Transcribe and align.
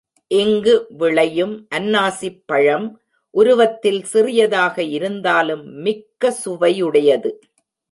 இங்கு 0.27 0.85
விளையும் 0.89 1.67
அன்னாசிப் 1.75 2.43
பழம் 2.45 3.01
உருவத்தில் 3.29 4.03
சிறியதாக 4.03 4.83
இருந்தாலும் 4.83 5.65
மிக்க 5.67 6.35
சுவையுடையது. 6.45 7.31